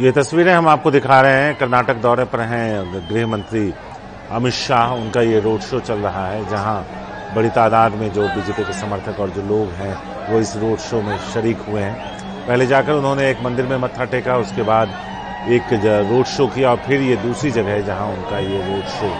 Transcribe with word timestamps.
ये 0.00 0.10
तस्वीरें 0.12 0.52
हम 0.54 0.68
आपको 0.68 0.90
दिखा 0.90 1.20
रहे 1.20 1.38
हैं। 1.42 1.54
कर्नाटक 1.58 1.96
दौरे 1.96 2.24
पर 2.24 2.40
हैं 2.40 3.08
गृह 3.08 3.26
मंत्री 3.26 3.72
अमित 4.30 4.52
शाह। 4.54 4.92
उनका 4.94 5.20
ये 5.20 5.40
रोड 5.40 5.60
शो 5.60 5.80
चल 5.80 5.98
रहा 5.98 6.26
है, 6.26 6.48
जहाँ 6.50 7.32
बड़ी 7.34 7.48
तादाद 7.48 7.92
में 7.92 8.12
जो 8.12 8.28
बीजेपी 8.28 8.64
के 8.64 8.72
समर्थक 8.72 9.18
और 9.20 9.30
जो 9.30 9.42
लोग 9.42 9.72
हैं, 9.72 9.96
वो 10.28 10.40
इस 10.40 10.56
रोड 10.56 10.78
शो 10.78 11.00
में 11.02 11.16
शरीक 11.34 11.64
हुए 11.68 11.80
हैं। 11.80 12.46
पहले 12.46 12.66
जाकर 12.66 12.92
उन्होंने 12.92 13.28
एक 13.30 13.42
मंदिर 13.42 13.66
में 13.66 13.76
मत्था 13.76 14.04
टेका, 14.04 14.36
उसके 14.36 14.62
बाद 14.62 14.94
एक 15.48 15.72
रोड 16.10 16.24
शो 16.26 16.46
किया 16.46 16.70
और 16.70 16.76
फिर 16.86 17.00
ये 17.00 17.16
दूसरी 17.16 17.50
जगह 17.50 17.70
है, 17.70 17.82
जहाँ 17.82 18.06
उनका 18.08 18.38
ये 18.38 18.62
रोड 18.68 18.84
शो 18.90 19.12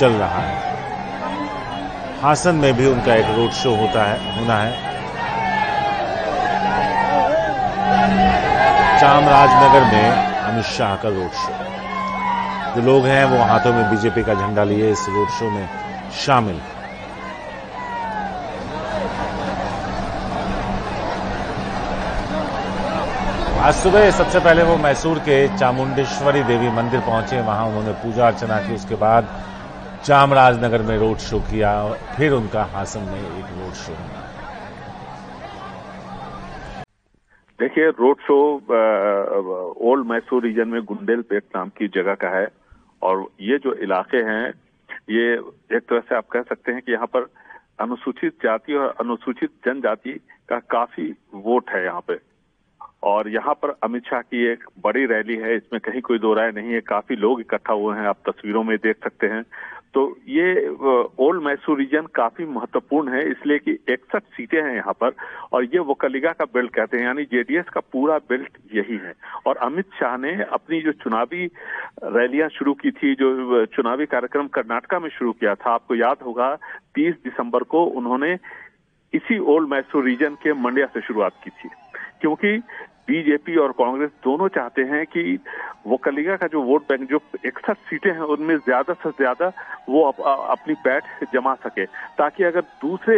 चल 0.00 0.12
रहा 0.14 0.42
है। 0.42 2.20
हासन 2.22 2.54
में 2.54 2.72
भी 2.76 2.86
उनका 2.86 3.14
एक 3.14 3.36
रोड 3.38 3.50
शो 3.52 3.74
होता 3.76 4.04
है, 4.04 4.38
होना 4.38 4.58
है। 4.58 4.87
चामराजनगर 9.00 9.84
में 9.92 10.10
अमित 10.44 10.64
शाह 10.66 10.94
का 10.96 11.08
रोड 11.08 11.32
शो। 11.32 11.52
जो 12.74 12.80
लोग 12.82 13.06
हैं, 13.06 13.24
वो 13.24 13.44
हाथों 13.44 13.72
में 13.72 13.90
बीजेपी 13.90 14.22
का 14.22 14.34
झंडा 14.34 14.64
लिए 14.64 14.90
इस 14.92 15.04
रोड 15.08 15.28
शो 15.28 15.50
में 15.50 15.68
शामिल 16.24 16.60
आज 23.60 23.74
सुबह 23.74 24.10
सबसे 24.10 24.40
पहले 24.40 24.62
वो 24.62 24.76
मैसूर 24.76 25.18
के 25.18 25.36
चामुंडेश्वरी 25.58 26.42
देवी 26.42 26.70
मंदिर 26.72 27.00
पहुँचे। 27.00 27.40
वहाँ 27.40 27.66
उन्होंने 27.66 27.92
पूजा 28.02 28.26
अर्चना 28.26 28.58
की। 28.58 28.74
उसके 28.74 28.94
बाद 28.94 29.28
चामराजनगर 30.04 30.82
में 30.82 30.96
रोड 30.98 31.18
शो 31.20 31.40
किया 31.50 31.72
फिर 32.16 32.32
उनका 32.32 32.68
हासन 32.74 33.00
में 33.04 33.20
एक 33.20 33.46
रोड 33.58 33.74
शो 33.76 33.92
हुआ 33.92 34.27
देखिए 37.58 37.88
road 37.90 38.20
show 38.20 38.36
old 39.90 40.06
Mysore 40.06 40.42
region 40.42 40.68
में 40.68 40.82
गुंडेलपेट 40.84 41.44
नाम 41.56 41.68
की 41.68 41.88
जगह 41.88 42.14
का 42.14 42.28
है 42.28 42.46
और 43.02 43.26
ये 43.40 43.58
जो 43.58 43.72
इलाके 43.74 44.16
हैं, 44.16 44.52
ये 45.10 45.32
एक 45.76 45.82
तरह 45.88 46.00
से 46.00 46.14
आप 46.14 46.28
कह 46.32 46.42
सकते 46.42 46.72
हैं 46.72 46.82
कि 46.82 46.92
यहाँ 46.92 47.06
पर 47.06 47.26
अनुसूचित 47.80 48.34
जाति 48.42 48.74
और 48.74 48.94
अनुसूचित 49.00 49.50
जनजाति 49.66 50.12
का 50.48 50.58
काफ़ी 50.70 51.10
वोट 51.34 51.70
है 51.70 51.84
यहाँ 51.84 52.00
पे। 52.08 52.18
और 53.02 53.28
यहाँ 53.28 53.54
पर 53.54 53.74
अमित 53.82 54.06
शाह 54.06 54.20
की 54.20 54.44
एक 54.52 54.64
बड़ी 54.84 55.04
रैली 55.06 55.36
है, 55.36 55.56
इसमें 55.56 55.80
कहीं 55.80 56.00
कोई 56.00 56.18
दो 56.18 56.32
राय 56.34 56.50
नहीं 56.52 56.72
है, 56.72 56.80
काफ़ी 56.80 57.16
लोग 57.16 57.40
इकट्ठा 57.40 57.72
हुए 57.72 57.96
हैं, 57.96 58.06
आप 58.06 58.18
तस्वीरों 58.28 58.62
में 58.64 58.76
देख 58.76 58.96
सकते 59.04 59.26
हैं। 59.26 59.42
तो 59.94 60.18
ये 60.28 60.68
ओल्ड 61.18 61.42
मैसूर 61.42 61.78
रीजन 61.78 62.06
काफ़ी 62.14 62.44
महत्वपूर्ण 62.44 63.12
है, 63.12 63.30
इसलिए 63.30 63.58
कि 63.58 63.70
इकसठ 63.70 64.22
सीटें 64.22 64.62
हैं 64.62 64.74
यहाँ 64.74 64.92
पर, 64.92 65.12
और 65.52 65.64
ये 65.64 65.78
वो 65.78 65.94
कलिगा 65.94 66.32
का 66.32 66.44
बेल्ट 66.44 66.74
कहते 66.74 66.96
हैं, 66.96 67.04
यानी 67.04 67.24
जेडीएस 67.24 67.68
का 67.68 67.80
पूरा 67.80 68.18
बेल्ट 68.18 68.58
यही 68.74 68.96
है। 68.96 69.14
और 69.46 69.56
अमित 69.56 69.86
शाह 70.00 70.16
ने 70.16 70.32
अपनी 70.42 70.80
जो 70.80 70.92
चुनावी 70.92 71.44
रैलियाँ 72.04 72.48
शुरू 72.48 72.74
की 72.74 72.90
थी, 72.90 73.14
जो 73.14 73.66
चुनावी 73.66 74.06
कार्यक्रम 74.06 74.48
कर्नाटका 74.48 74.98
में 74.98 75.08
शुरू 75.10 75.32
किया 75.32 75.54
था, 75.54 75.70
आपको 75.70 75.94
याद 75.94 76.16
होगा, 76.26 76.54
तीस 76.94 77.14
दिसंबर 77.14 77.62
को 77.62 77.84
उन्होंने 77.84 78.32
इसी 79.12 79.38
ओल्ड 79.38 79.68
मैसूर 79.68 80.04
रीजन 80.04 80.34
के 80.34 80.52
मंडिया 80.52 80.86
से 80.86 81.00
शुरुआत 81.00 81.40
की 81.44 81.50
थी। 81.50 81.68
क्योंकि 82.20 82.56
बीजेपी 83.08 83.56
और 83.56 83.72
कांग्रेस 83.72 84.10
दोनों 84.24 84.48
चाहते 84.48 84.82
हैं 84.82 85.06
कि 85.06 85.38
वो 85.84 85.96
कलिगा 85.96 86.36
का 86.36 86.46
जो 86.46 86.62
वोट 86.62 86.82
बैंक 86.88 87.08
जो 87.10 87.20
इकसठ 87.46 87.76
सीटें 87.90 88.10
हैं 88.10 88.26
उनमें 88.34 88.56
ज़्यादा 88.56 88.94
से 88.94 89.10
ज़्यादा 89.10 89.52
वो 89.88 90.02
अप, 90.04 90.20
अपनी 90.50 90.74
बैठ 90.84 91.04
जमा 91.32 91.54
सके 91.66 91.84
ताकि 92.18 92.44
अगर 92.44 92.60
दूसरे 92.82 93.16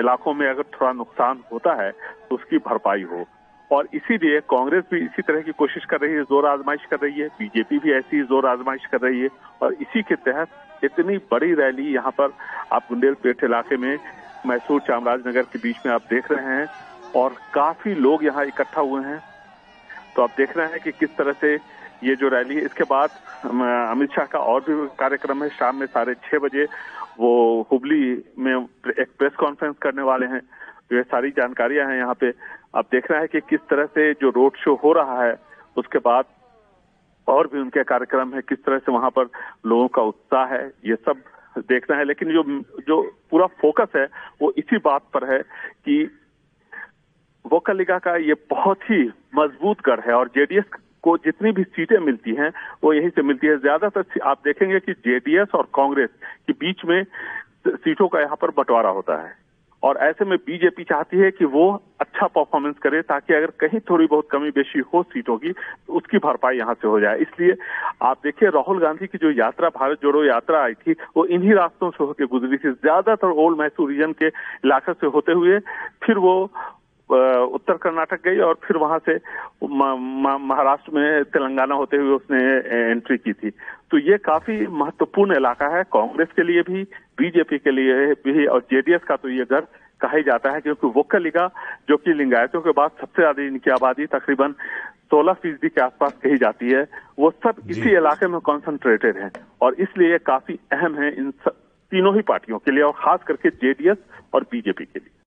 इलाकों 0.00 0.34
में 0.34 0.48
अगर 0.48 0.62
थोड़ा 0.74 0.92
नुकसान 0.92 1.42
होता 1.52 1.74
है 1.82 1.90
तो 1.90 2.34
उसकी 2.34 2.58
भरपाई 2.66 3.02
हो। 3.12 3.26
और 3.70 3.88
इसीलिए 3.94 4.40
कांग्रेस 4.50 4.84
भी 4.90 4.98
इसी 5.00 5.22
तरह 5.22 5.40
की 5.42 5.52
कोशिश 5.58 5.84
कर 5.90 6.00
रही 6.00 6.14
है 6.14 6.22
ज़ोर 6.24 6.46
आजमाइश 6.46 6.84
कर 6.90 6.98
रही 7.02 7.20
है 7.20 7.28
बीजेपी 7.38 7.78
भी 7.78 7.92
ऐसी 7.92 8.22
ज़ोर 8.22 8.46
आजमाइश 8.46 8.86
कर 8.92 9.00
रही 9.00 9.20
है 9.20 9.28
और 9.62 9.72
इसी 9.74 10.02
के 10.02 10.14
तहत 10.26 10.84
इतनी 10.84 11.16
बड़ी 11.30 11.52
रैली 11.54 11.92
यहाँ 11.94 12.10
पर 12.18 12.32
आप 12.72 12.86
गुंडेलपेट 12.88 13.44
इलाके 13.44 13.76
में 13.76 13.96
मैसूर 14.46 14.80
चामराजनगर 14.86 15.42
के 15.52 15.58
बीच 15.58 15.86
में 15.86 15.92
आप 15.92 16.06
देख 16.10 16.30
रहे 16.32 16.56
हैं 16.56 16.66
और 17.16 17.36
काफ़ी 17.54 17.94
लोग 17.96 18.24
यहाँ 18.24 18.44
इकट्ठा 18.46 18.80
हुए 18.80 19.04
हैं। 19.04 19.20
तो 20.16 20.22
आप 20.22 20.30
देख 20.36 20.56
रहे 20.56 20.66
हैं 20.70 20.80
कि 20.80 20.92
किस 20.92 21.16
तरह 21.16 21.32
से 21.40 21.56
ये 22.02 22.14
जो 22.16 22.28
रैली 22.28 22.54
है, 22.54 22.64
इसके 22.64 22.84
बाद 22.84 23.10
अमित 23.90 24.12
शाह 24.12 24.26
का 24.26 24.38
और 24.38 24.60
भी 24.60 24.86
कार्यक्रम 24.98 25.42
है। 25.42 25.48
शाम 25.50 25.76
में 25.76 25.86
साढ़े 25.88 26.14
छह 26.24 26.38
बजे 26.38 26.64
वो 27.18 27.30
हुबली 27.72 28.02
में 28.38 28.54
एक 28.54 29.08
प्रेस 29.18 29.34
कॉन्फ्रेंस 29.38 29.76
करने 29.82 30.02
वाले 30.02 30.26
हैं। 30.26 30.40
तो 30.40 30.96
ये 30.96 31.02
सारी 31.04 31.30
जानकारियाँ 31.32 31.88
हैं 31.88 31.96
यहाँ 31.98 32.14
पे। 32.20 32.32
आप 32.76 32.86
देख 32.92 33.10
रहे 33.10 33.20
हैं 33.20 33.28
कि 33.28 33.40
किस 33.48 33.60
तरह 33.70 33.86
से 33.88 34.12
जो 34.20 34.30
रोड 34.30 34.56
शो 34.56 34.74
हो 34.74 34.92
रहा 34.92 35.22
है, 35.22 35.34
उसके 35.76 35.98
बाद 36.00 36.24
और 37.28 37.46
भी 37.46 37.58
उनके 37.60 37.82
कार्यक्रम 37.84 38.34
है, 38.34 38.40
किस 38.42 38.64
तरह 38.64 38.78
से 38.78 38.92
वहाँ 38.92 39.10
पर 39.10 39.28
लोगों 39.66 39.88
का 39.88 40.02
उत्साह 40.02 40.46
है, 40.46 40.64
ये 40.86 40.94
सब 40.96 41.22
देखना 41.68 41.96
है। 41.96 42.04
लेकिन 42.04 42.32
जो 42.32 42.42
जो 42.88 43.00
पूरा 43.30 43.46
फोकस 43.60 43.96
है, 43.96 44.04
वो 44.42 44.52
इसी 44.58 44.78
बात 44.84 45.02
पर 45.14 45.32
है 45.32 45.38
कि 45.84 46.02
वोकलिगा 47.44 47.98
का 47.98 48.14
ये 48.18 48.34
बहुत 48.50 48.82
ही 48.90 49.02
मज़बूत 49.36 49.80
गढ़ 49.86 50.00
है 50.00 50.14
और 50.14 50.28
जेडीएस 50.28 50.64
को 51.02 51.16
जितनी 51.18 51.52
भी 51.52 51.62
सीटें 51.64 51.98
मिलती 52.00 52.34
हैं, 52.34 52.52
वो 52.84 52.92
यहीं 52.92 53.10
से 53.10 53.22
मिलती 53.22 53.46
है। 53.46 53.56
ज़्यादातर 53.58 54.20
आप 54.24 54.40
देखेंगे 54.44 54.80
कि 54.80 54.92
जेडीएस 54.94 55.54
और 55.54 55.68
कांग्रेस 55.74 56.10
के 56.46 56.52
बीच 56.54 56.84
में 56.84 57.02
सीटों 57.68 58.08
का 58.08 58.20
यहाँ 58.20 58.36
पर 58.36 58.50
बंटवारा 58.52 58.90
होता 58.90 59.22
है। 59.22 59.40
और 59.82 59.96
ऐसे 59.98 60.24
में 60.24 60.36
बीजेपी 60.38 60.84
चाहती 60.84 61.18
है 61.18 61.30
कि 61.30 61.44
वो 61.44 61.64
अच्छा 62.00 62.26
परफॉर्मेंस 62.28 62.76
करे 62.78 63.00
ताकि 63.02 63.34
अगर 63.34 63.50
कहीं 63.60 63.80
थोड़ी 63.80 64.06
बहुत 64.06 64.28
कमी 64.30 64.50
बेशी 64.50 64.82
हो 64.92 65.02
सीटों 65.04 65.36
की 65.38 65.52
तो 65.52 65.92
उसकी 65.92 66.18
भरपाई 66.18 66.56
यहाँ 66.56 66.74
से 66.74 66.88
हो 66.88 67.00
जाए। 67.00 67.18
इसलिए 67.18 67.56
आप 68.02 68.20
देखिए, 68.24 68.48
राहुल 68.48 68.80
गांधी 68.80 69.06
की 69.06 69.18
जो 69.18 69.30
यात्रा, 69.32 69.68
भारत 69.70 70.02
जोड़ो 70.02 70.24
यात्रा 70.24 70.62
आई 70.62 70.74
थी, 70.74 70.92
वो 71.16 71.24
इन्हीं 71.26 71.54
रास्तों 71.54 71.90
से 71.90 72.04
होकर 72.04 72.26
गुजरी 72.26 72.56
थी। 72.58 72.70
ज़्यादातर 72.72 73.30
ओल्ड 73.36 73.58
मैसूर 73.58 73.90
रीजन 73.90 74.12
के 74.12 74.26
इलाके 74.26 74.92
से 74.92 75.06
होते 75.08 75.32
हुए 75.32 75.58
फिर 76.06 76.18
वो 76.18 76.34
उत्तर 77.12 77.76
कर्नाटक 77.76 78.20
गई 78.24 78.38
और 78.40 78.54
फिर 78.64 78.76
वहाँ 78.78 78.98
से 79.00 79.16
महाराष्ट्र 79.62 80.92
में 80.92 81.24
तेलंगाना 81.26 81.74
होते 81.74 81.96
हुए 81.96 82.14
उसने 82.14 82.40
एंट्री 82.90 83.16
की 83.18 83.32
थी। 83.32 83.50
तो 83.50 83.98
ये 84.00 84.18
काफ़ी 84.20 84.66
महत्वपूर्ण 84.68 85.36
इलाका 85.36 85.66
है। 85.76 85.82
कांग्रेस 85.92 86.28
के 86.36 86.42
लिए 86.42 86.62
भी 86.62 86.82
बीजेपी 87.18 87.58
के 87.58 87.70
लिए 87.72 88.06
भी 88.24 88.46
और 88.46 88.60
जेडीएस 88.72 89.04
का 89.08 89.16
तो 89.16 89.28
ये 89.30 89.44
घर 89.44 89.66
कहा 90.00 90.16
ही 90.16 90.22
जाता 90.24 90.50
है 90.50 90.60
क्योंकि 90.60 90.86
वोकलिगा 90.88 91.46
जो 91.88 91.96
कि 91.96 92.12
लिंगायतों 92.14 92.60
के 92.60 92.70
बाद 92.72 92.90
सबसे 93.00 93.22
ज़्यादा 93.22 93.42
इनकी 93.42 93.70
आबादी 93.70 94.06
तकरीबन 94.08 94.54
सोलह 95.10 95.32
फ़ीसदी 95.42 95.68
के 95.68 95.80
आसपास 95.80 96.12
कही 96.22 96.36
जाती 96.38 96.70
है। 96.70 96.82
वो 97.18 97.30
सब 97.38 97.70
इसी 97.70 97.90
इलाके 97.92 98.26
में 98.28 98.40
कॉन्सेंट्रेटेड 98.42 99.16
है 99.16 99.30
और 99.60 99.74
इसलिए 99.80 100.18
काफ़ी 100.26 100.58
अहम 100.72 100.98
है 100.98 101.14
इन 101.14 101.30
तीनों 101.92 102.14
ही 102.14 102.22
पार्टियों 102.28 102.58
के 102.58 102.70
लिए 102.70 102.82
और 102.82 102.92
खास 102.98 103.20
करके 103.26 103.50
जेडीएस 103.52 103.98
और 104.34 104.46
बीजेपी 104.52 104.84
के 104.84 104.98
लिए। 104.98 105.20